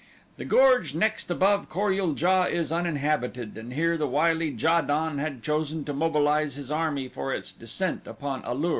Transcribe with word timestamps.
The 0.37 0.45
gorge 0.45 0.95
next 0.95 1.29
above 1.29 1.69
Kor 1.69 1.93
ul 1.93 2.13
JA 2.15 2.45
is 2.45 2.71
uninhabited 2.71 3.55
and 3.55 3.73
here 3.73 3.97
the 3.97 4.07
wily 4.07 4.49
Ja 4.49 4.81
don 4.81 5.19
had 5.19 5.43
chosen 5.43 5.83
to 5.85 5.93
mobilize 5.93 6.55
his 6.55 6.71
army 6.71 7.07
for 7.07 7.31
its 7.31 7.51
descent 7.51 8.07
upon 8.07 8.41
A 8.43 8.55
lur. 8.55 8.69